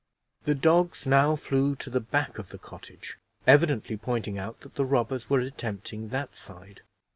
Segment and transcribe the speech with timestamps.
[0.45, 4.83] The dogs now flew to the back of the cottage, evidently pointing out that the
[4.83, 6.81] robbers were attempting that side.